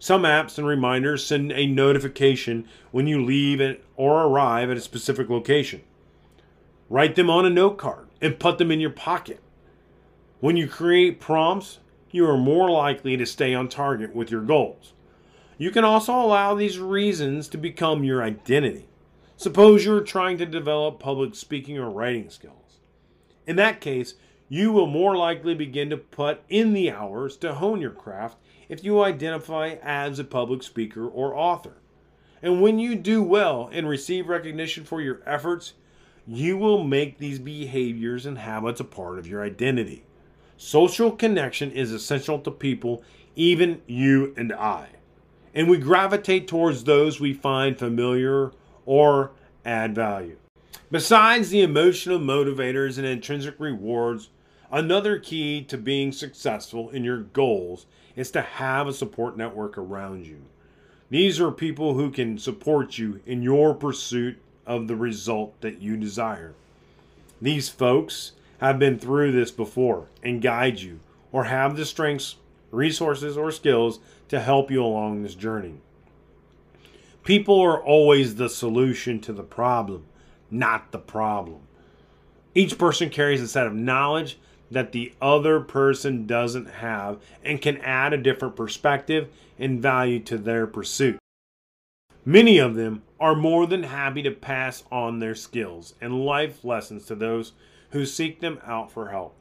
Some 0.00 0.24
apps 0.24 0.58
and 0.58 0.66
reminders 0.66 1.24
send 1.24 1.52
a 1.52 1.66
notification 1.66 2.68
when 2.90 3.06
you 3.06 3.24
leave 3.24 3.78
or 3.96 4.22
arrive 4.24 4.68
at 4.68 4.76
a 4.76 4.80
specific 4.80 5.30
location. 5.30 5.82
Write 6.90 7.14
them 7.14 7.30
on 7.30 7.46
a 7.46 7.50
note 7.50 7.78
card 7.78 8.08
and 8.20 8.38
put 8.38 8.58
them 8.58 8.72
in 8.72 8.80
your 8.80 8.90
pocket. 8.90 9.40
When 10.40 10.56
you 10.56 10.68
create 10.68 11.20
prompts, 11.20 11.78
you 12.10 12.28
are 12.28 12.36
more 12.36 12.68
likely 12.68 13.16
to 13.16 13.26
stay 13.26 13.54
on 13.54 13.68
target 13.68 14.14
with 14.14 14.30
your 14.30 14.42
goals. 14.42 14.92
You 15.56 15.70
can 15.70 15.84
also 15.84 16.12
allow 16.12 16.54
these 16.54 16.78
reasons 16.78 17.48
to 17.48 17.58
become 17.58 18.04
your 18.04 18.22
identity. 18.22 18.88
Suppose 19.36 19.84
you're 19.84 20.00
trying 20.00 20.36
to 20.38 20.46
develop 20.46 20.98
public 20.98 21.34
speaking 21.34 21.78
or 21.78 21.90
writing 21.90 22.28
skills. 22.28 22.65
In 23.46 23.56
that 23.56 23.80
case, 23.80 24.14
you 24.48 24.72
will 24.72 24.86
more 24.86 25.16
likely 25.16 25.54
begin 25.54 25.90
to 25.90 25.96
put 25.96 26.42
in 26.48 26.72
the 26.72 26.90
hours 26.90 27.36
to 27.38 27.54
hone 27.54 27.80
your 27.80 27.90
craft 27.90 28.38
if 28.68 28.84
you 28.84 29.02
identify 29.02 29.76
as 29.82 30.18
a 30.18 30.24
public 30.24 30.62
speaker 30.62 31.06
or 31.06 31.34
author. 31.34 31.78
And 32.42 32.60
when 32.60 32.78
you 32.78 32.94
do 32.94 33.22
well 33.22 33.68
and 33.72 33.88
receive 33.88 34.28
recognition 34.28 34.84
for 34.84 35.00
your 35.00 35.20
efforts, 35.26 35.74
you 36.26 36.56
will 36.56 36.84
make 36.84 37.18
these 37.18 37.38
behaviors 37.38 38.26
and 38.26 38.38
habits 38.38 38.80
a 38.80 38.84
part 38.84 39.18
of 39.18 39.26
your 39.26 39.42
identity. 39.42 40.04
Social 40.56 41.10
connection 41.10 41.70
is 41.70 41.92
essential 41.92 42.38
to 42.40 42.50
people, 42.50 43.02
even 43.34 43.82
you 43.86 44.34
and 44.36 44.52
I. 44.52 44.88
And 45.54 45.68
we 45.68 45.78
gravitate 45.78 46.48
towards 46.48 46.84
those 46.84 47.20
we 47.20 47.32
find 47.32 47.78
familiar 47.78 48.52
or 48.84 49.32
add 49.64 49.94
value. 49.94 50.36
Besides 50.90 51.50
the 51.50 51.62
emotional 51.62 52.18
motivators 52.18 52.98
and 52.98 53.06
intrinsic 53.06 53.56
rewards, 53.58 54.28
another 54.70 55.18
key 55.18 55.62
to 55.64 55.76
being 55.76 56.12
successful 56.12 56.90
in 56.90 57.04
your 57.04 57.20
goals 57.20 57.86
is 58.14 58.30
to 58.32 58.42
have 58.42 58.86
a 58.86 58.92
support 58.92 59.36
network 59.36 59.76
around 59.76 60.26
you. 60.26 60.42
These 61.10 61.40
are 61.40 61.52
people 61.52 61.94
who 61.94 62.10
can 62.10 62.38
support 62.38 62.98
you 62.98 63.20
in 63.26 63.42
your 63.42 63.74
pursuit 63.74 64.38
of 64.66 64.88
the 64.88 64.96
result 64.96 65.60
that 65.60 65.80
you 65.80 65.96
desire. 65.96 66.54
These 67.40 67.68
folks 67.68 68.32
have 68.58 68.78
been 68.78 68.98
through 68.98 69.32
this 69.32 69.50
before 69.50 70.08
and 70.22 70.42
guide 70.42 70.80
you, 70.80 71.00
or 71.30 71.44
have 71.44 71.76
the 71.76 71.84
strengths, 71.84 72.36
resources, 72.70 73.36
or 73.36 73.50
skills 73.50 74.00
to 74.28 74.40
help 74.40 74.70
you 74.70 74.82
along 74.82 75.22
this 75.22 75.34
journey. 75.34 75.74
People 77.22 77.60
are 77.60 77.82
always 77.82 78.36
the 78.36 78.48
solution 78.48 79.20
to 79.20 79.32
the 79.32 79.42
problem, 79.42 80.06
not 80.50 80.92
the 80.92 80.98
problem. 80.98 81.60
Each 82.54 82.78
person 82.78 83.10
carries 83.10 83.42
a 83.42 83.48
set 83.48 83.66
of 83.66 83.74
knowledge 83.74 84.38
that 84.70 84.92
the 84.92 85.12
other 85.20 85.60
person 85.60 86.26
doesn't 86.26 86.66
have 86.66 87.20
and 87.44 87.60
can 87.60 87.76
add 87.78 88.12
a 88.12 88.18
different 88.18 88.56
perspective 88.56 89.28
and 89.58 89.80
value 89.80 90.20
to 90.20 90.38
their 90.38 90.66
pursuit. 90.66 91.18
Many 92.24 92.58
of 92.58 92.74
them 92.74 93.02
are 93.20 93.36
more 93.36 93.66
than 93.66 93.84
happy 93.84 94.22
to 94.22 94.32
pass 94.32 94.82
on 94.90 95.20
their 95.20 95.34
skills 95.34 95.94
and 96.00 96.24
life 96.24 96.64
lessons 96.64 97.06
to 97.06 97.14
those 97.14 97.52
who 97.90 98.04
seek 98.04 98.40
them 98.40 98.58
out 98.66 98.90
for 98.90 99.10
help. 99.10 99.36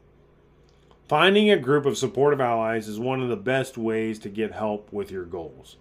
Finding 1.08 1.50
a 1.50 1.58
group 1.58 1.86
of 1.86 1.98
supportive 1.98 2.42
allies 2.42 2.88
is 2.88 3.00
one 3.00 3.22
of 3.22 3.30
the 3.30 3.36
best 3.36 3.78
ways 3.78 4.20
to 4.20 4.30
get 4.30 4.52
help 4.52 4.92
with 4.94 5.12
your 5.12 5.26
goals. 5.26 5.78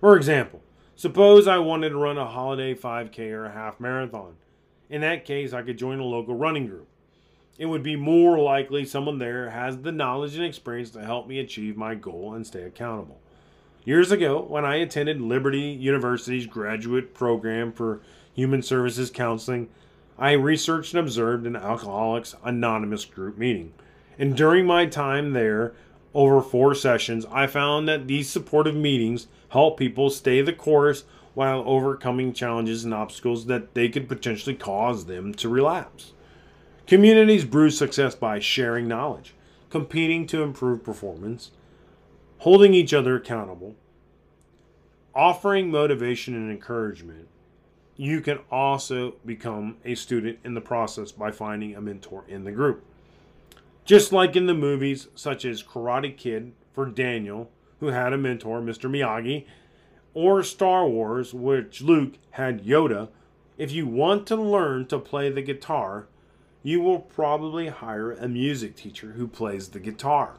For 0.00 0.16
example, 0.16 0.62
suppose 0.96 1.46
I 1.46 1.58
wanted 1.58 1.90
to 1.90 1.96
run 1.96 2.18
a 2.18 2.26
holiday 2.26 2.74
5K 2.74 3.30
or 3.30 3.44
a 3.44 3.52
half 3.52 3.78
marathon. 3.78 4.36
In 4.92 5.00
that 5.00 5.24
case, 5.24 5.52
I 5.52 5.62
could 5.62 5.78
join 5.78 5.98
a 5.98 6.04
local 6.04 6.36
running 6.36 6.68
group 6.68 6.86
it 7.58 7.66
would 7.66 7.82
be 7.82 7.96
more 7.96 8.38
likely 8.38 8.84
someone 8.84 9.18
there 9.18 9.50
has 9.50 9.78
the 9.78 9.92
knowledge 9.92 10.34
and 10.34 10.44
experience 10.44 10.90
to 10.90 11.04
help 11.04 11.28
me 11.28 11.38
achieve 11.38 11.76
my 11.76 11.94
goal 11.94 12.34
and 12.34 12.46
stay 12.46 12.62
accountable. 12.62 13.20
Years 13.84 14.10
ago, 14.10 14.40
when 14.40 14.64
I 14.64 14.76
attended 14.76 15.20
Liberty 15.20 15.60
University's 15.60 16.46
graduate 16.46 17.14
program 17.14 17.72
for 17.72 18.00
human 18.34 18.62
services 18.62 19.10
counseling, 19.10 19.68
I 20.18 20.32
researched 20.32 20.94
and 20.94 21.00
observed 21.00 21.46
an 21.46 21.56
Alcoholics 21.56 22.34
Anonymous 22.44 23.04
group 23.04 23.36
meeting. 23.36 23.72
And 24.18 24.36
during 24.36 24.66
my 24.66 24.86
time 24.86 25.32
there, 25.32 25.72
over 26.14 26.40
four 26.40 26.74
sessions, 26.74 27.26
I 27.30 27.46
found 27.46 27.88
that 27.88 28.06
these 28.06 28.30
supportive 28.30 28.76
meetings 28.76 29.26
help 29.48 29.78
people 29.78 30.10
stay 30.10 30.42
the 30.42 30.52
course 30.52 31.04
while 31.34 31.62
overcoming 31.66 32.32
challenges 32.32 32.84
and 32.84 32.92
obstacles 32.92 33.46
that 33.46 33.74
they 33.74 33.88
could 33.88 34.08
potentially 34.08 34.54
cause 34.54 35.06
them 35.06 35.32
to 35.34 35.48
relapse. 35.48 36.12
Communities 36.86 37.44
brew 37.44 37.70
success 37.70 38.14
by 38.14 38.38
sharing 38.38 38.86
knowledge, 38.86 39.34
competing 39.70 40.26
to 40.26 40.42
improve 40.42 40.84
performance, 40.84 41.52
holding 42.38 42.74
each 42.74 42.92
other 42.92 43.16
accountable, 43.16 43.74
offering 45.14 45.70
motivation 45.70 46.34
and 46.34 46.50
encouragement. 46.50 47.28
You 47.96 48.20
can 48.20 48.40
also 48.50 49.14
become 49.24 49.76
a 49.84 49.94
student 49.94 50.38
in 50.44 50.54
the 50.54 50.60
process 50.60 51.12
by 51.12 51.30
finding 51.30 51.74
a 51.74 51.80
mentor 51.80 52.24
in 52.28 52.44
the 52.44 52.52
group. 52.52 52.84
Just 53.84 54.12
like 54.12 54.36
in 54.36 54.46
the 54.46 54.54
movies 54.54 55.08
such 55.14 55.44
as 55.44 55.62
Karate 55.62 56.16
Kid 56.16 56.52
for 56.72 56.86
Daniel, 56.86 57.50
who 57.80 57.88
had 57.88 58.12
a 58.12 58.18
mentor, 58.18 58.60
Mr. 58.60 58.88
Miyagi, 58.90 59.44
or 60.14 60.42
Star 60.42 60.86
Wars, 60.88 61.32
which 61.32 61.82
Luke 61.82 62.14
had 62.32 62.64
Yoda, 62.64 63.08
if 63.58 63.72
you 63.72 63.86
want 63.86 64.26
to 64.26 64.36
learn 64.36 64.86
to 64.86 64.98
play 64.98 65.30
the 65.30 65.42
guitar, 65.42 66.06
you 66.62 66.80
will 66.80 67.00
probably 67.00 67.68
hire 67.68 68.12
a 68.12 68.28
music 68.28 68.76
teacher 68.76 69.12
who 69.12 69.26
plays 69.26 69.68
the 69.68 69.80
guitar. 69.80 70.34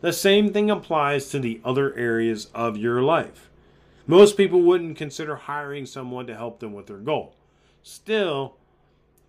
The 0.00 0.12
same 0.12 0.52
thing 0.52 0.70
applies 0.70 1.28
to 1.30 1.38
the 1.38 1.60
other 1.64 1.94
areas 1.94 2.48
of 2.54 2.76
your 2.76 3.02
life. 3.02 3.50
Most 4.06 4.36
people 4.36 4.60
wouldn't 4.60 4.98
consider 4.98 5.36
hiring 5.36 5.86
someone 5.86 6.26
to 6.26 6.36
help 6.36 6.60
them 6.60 6.74
with 6.74 6.86
their 6.86 6.98
goal. 6.98 7.34
Still, 7.82 8.56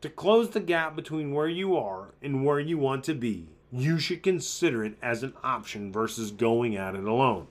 to 0.02 0.10
close 0.10 0.50
the 0.50 0.60
gap 0.60 0.96
between 0.96 1.34
where 1.34 1.48
you 1.48 1.78
are 1.78 2.14
and 2.22 2.46
where 2.46 2.60
you 2.60 2.78
want 2.78 3.04
to 3.06 3.14
be, 3.14 3.48
you 3.72 4.00
should 4.00 4.22
consider 4.22 4.84
it 4.84 4.98
as 5.02 5.24
an 5.24 5.34
option 5.44 5.92
versus 5.92 6.32
going 6.32 6.76
at 6.76 6.96
it 6.96 7.06
alone. 7.06 7.48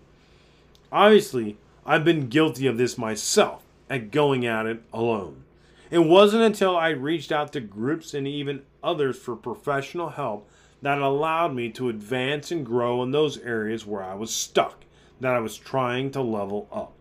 Obviously, 0.92 1.56
I've 1.86 2.04
been 2.04 2.28
guilty 2.28 2.66
of 2.66 2.78
this 2.78 2.96
myself 2.96 3.62
at 3.90 4.10
going 4.10 4.46
at 4.46 4.66
it 4.66 4.82
alone. 4.92 5.44
It 5.90 5.98
wasn't 5.98 6.42
until 6.42 6.76
I 6.76 6.88
reached 6.88 7.30
out 7.30 7.52
to 7.52 7.60
groups 7.60 8.14
and 8.14 8.26
even 8.26 8.62
others 8.82 9.18
for 9.18 9.36
professional 9.36 10.10
help 10.10 10.48
that 10.80 10.98
allowed 10.98 11.54
me 11.54 11.70
to 11.70 11.90
advance 11.90 12.50
and 12.50 12.64
grow 12.64 13.02
in 13.02 13.10
those 13.10 13.38
areas 13.38 13.86
where 13.86 14.02
I 14.02 14.14
was 14.14 14.34
stuck, 14.34 14.84
that 15.20 15.34
I 15.34 15.40
was 15.40 15.56
trying 15.56 16.10
to 16.12 16.22
level 16.22 16.68
up. 16.72 16.94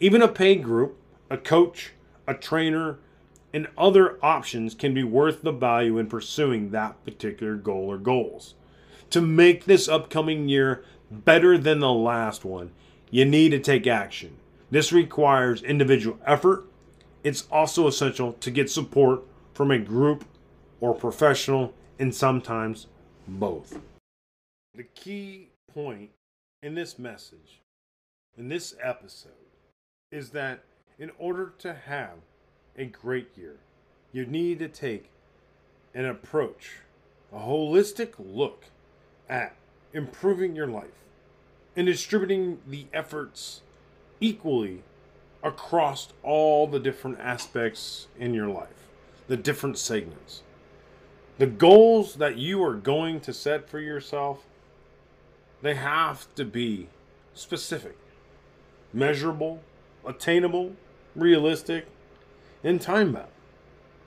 Even 0.00 0.22
a 0.22 0.28
paid 0.28 0.62
group, 0.62 0.96
a 1.30 1.36
coach, 1.36 1.92
a 2.26 2.34
trainer, 2.34 2.98
and 3.52 3.68
other 3.76 4.18
options 4.24 4.74
can 4.74 4.94
be 4.94 5.04
worth 5.04 5.42
the 5.42 5.52
value 5.52 5.98
in 5.98 6.06
pursuing 6.06 6.70
that 6.70 7.04
particular 7.04 7.54
goal 7.54 7.84
or 7.84 7.98
goals. 7.98 8.54
To 9.10 9.20
make 9.20 9.66
this 9.66 9.88
upcoming 9.88 10.48
year 10.48 10.84
better 11.10 11.58
than 11.58 11.80
the 11.80 11.92
last 11.92 12.46
one, 12.46 12.72
you 13.12 13.26
need 13.26 13.50
to 13.50 13.60
take 13.60 13.86
action. 13.86 14.34
This 14.70 14.90
requires 14.90 15.62
individual 15.62 16.18
effort, 16.26 16.64
it's 17.22 17.46
also 17.52 17.86
essential 17.86 18.32
to 18.32 18.50
get 18.50 18.68
support 18.68 19.22
from 19.54 19.70
a 19.70 19.78
group 19.78 20.24
or 20.80 20.94
professional, 20.94 21.72
and 22.00 22.12
sometimes 22.12 22.88
both. 23.28 23.78
The 24.74 24.82
key 24.82 25.50
point 25.72 26.10
in 26.62 26.74
this 26.74 26.98
message, 26.98 27.60
in 28.36 28.48
this 28.48 28.74
episode, 28.82 29.30
is 30.10 30.30
that 30.30 30.64
in 30.98 31.12
order 31.18 31.52
to 31.58 31.74
have 31.74 32.16
a 32.76 32.86
great 32.86 33.36
year, 33.36 33.56
you 34.12 34.24
need 34.24 34.58
to 34.58 34.68
take 34.68 35.10
an 35.94 36.06
approach, 36.06 36.78
a 37.32 37.38
holistic 37.38 38.14
look 38.18 38.64
at 39.28 39.54
improving 39.92 40.56
your 40.56 40.66
life 40.66 41.02
and 41.76 41.86
distributing 41.86 42.58
the 42.66 42.86
efforts 42.92 43.62
equally 44.20 44.82
across 45.42 46.08
all 46.22 46.66
the 46.66 46.78
different 46.78 47.18
aspects 47.18 48.06
in 48.18 48.34
your 48.34 48.48
life, 48.48 48.88
the 49.26 49.36
different 49.36 49.78
segments. 49.78 50.42
The 51.38 51.46
goals 51.46 52.16
that 52.16 52.36
you 52.36 52.62
are 52.62 52.74
going 52.74 53.20
to 53.20 53.32
set 53.32 53.68
for 53.68 53.80
yourself, 53.80 54.44
they 55.62 55.74
have 55.74 56.32
to 56.36 56.44
be 56.44 56.88
specific, 57.34 57.96
measurable, 58.92 59.62
attainable, 60.06 60.76
realistic, 61.16 61.86
and 62.62 62.80
time 62.80 63.12
bound. 63.12 63.28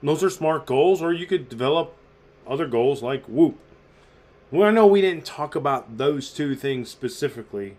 Those 0.02 0.22
are 0.22 0.30
smart 0.30 0.66
goals, 0.66 1.02
or 1.02 1.12
you 1.12 1.26
could 1.26 1.48
develop 1.48 1.94
other 2.46 2.66
goals 2.66 3.02
like 3.02 3.24
Whoop. 3.26 3.58
Well, 4.52 4.68
I 4.68 4.70
know 4.70 4.86
we 4.86 5.00
didn't 5.00 5.24
talk 5.24 5.56
about 5.56 5.98
those 5.98 6.30
two 6.30 6.54
things 6.54 6.88
specifically, 6.88 7.76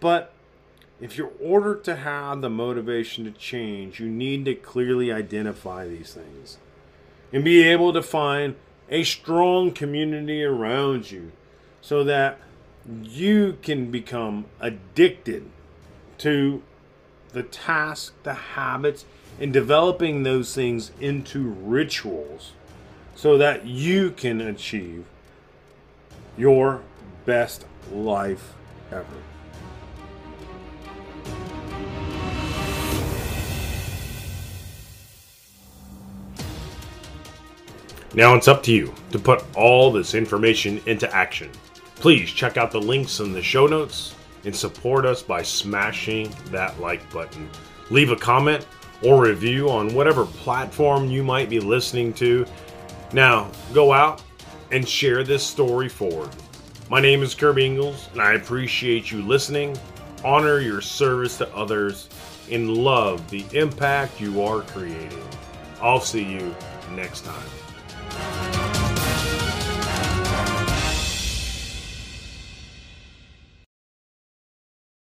but 0.00 0.32
if 1.00 1.16
you're 1.16 1.32
ordered 1.40 1.84
to 1.84 1.94
have 1.94 2.40
the 2.40 2.50
motivation 2.50 3.24
to 3.24 3.30
change, 3.30 4.00
you 4.00 4.08
need 4.08 4.44
to 4.46 4.54
clearly 4.56 5.12
identify 5.12 5.86
these 5.86 6.12
things 6.12 6.58
and 7.32 7.44
be 7.44 7.62
able 7.62 7.92
to 7.92 8.02
find 8.02 8.56
a 8.90 9.04
strong 9.04 9.70
community 9.70 10.42
around 10.42 11.12
you 11.12 11.30
so 11.80 12.02
that 12.02 12.40
you 13.02 13.58
can 13.62 13.92
become 13.92 14.46
addicted 14.60 15.48
to 16.18 16.62
the 17.32 17.44
task, 17.44 18.12
the 18.24 18.34
habits, 18.34 19.04
and 19.40 19.52
developing 19.52 20.24
those 20.24 20.52
things 20.52 20.90
into 21.00 21.42
rituals 21.42 22.52
so 23.14 23.38
that 23.38 23.66
you 23.66 24.10
can 24.10 24.40
achieve 24.40 25.04
your 26.36 26.82
best 27.24 27.66
life 27.92 28.54
ever. 28.90 29.06
Now 38.14 38.34
it's 38.34 38.46
up 38.46 38.62
to 38.64 38.72
you 38.72 38.92
to 39.10 39.18
put 39.18 39.42
all 39.56 39.90
this 39.90 40.14
information 40.14 40.82
into 40.84 41.10
action. 41.14 41.50
Please 41.94 42.30
check 42.30 42.56
out 42.56 42.70
the 42.70 42.80
links 42.80 43.20
in 43.20 43.32
the 43.32 43.42
show 43.42 43.66
notes 43.66 44.14
and 44.44 44.54
support 44.54 45.06
us 45.06 45.22
by 45.22 45.42
smashing 45.42 46.30
that 46.46 46.78
like 46.78 47.10
button. 47.12 47.48
Leave 47.90 48.10
a 48.10 48.16
comment 48.16 48.66
or 49.02 49.22
review 49.22 49.70
on 49.70 49.94
whatever 49.94 50.26
platform 50.26 51.10
you 51.10 51.22
might 51.22 51.48
be 51.48 51.60
listening 51.60 52.12
to. 52.14 52.44
Now, 53.12 53.50
go 53.72 53.92
out 53.92 54.22
and 54.72 54.88
share 54.88 55.22
this 55.22 55.46
story 55.46 55.88
forward. 55.88 56.30
My 56.90 57.00
name 57.00 57.22
is 57.22 57.34
Kirby 57.34 57.66
Ingles, 57.66 58.08
and 58.12 58.20
I 58.20 58.32
appreciate 58.32 59.12
you 59.12 59.22
listening, 59.22 59.78
honor 60.24 60.58
your 60.58 60.80
service 60.80 61.38
to 61.38 61.54
others, 61.54 62.08
and 62.50 62.76
love 62.76 63.30
the 63.30 63.44
impact 63.52 64.20
you 64.20 64.42
are 64.42 64.62
creating. 64.62 65.22
I'll 65.80 66.00
see 66.00 66.24
you 66.24 66.54
next 66.94 67.24
time. 67.24 67.61